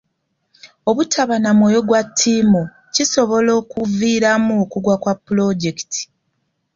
[0.89, 2.61] Obutaba na mwoyo gwa ttiimu
[2.93, 6.01] kisobola okuviiramu okugwa kwa pulojekiti.